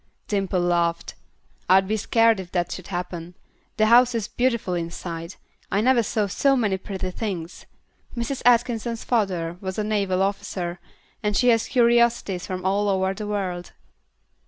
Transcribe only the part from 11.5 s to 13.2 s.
curiosities from all over